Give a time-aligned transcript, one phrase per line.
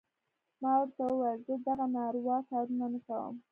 [0.61, 3.33] ما ورته وويل زه دغه ناروا کارونه نه کوم.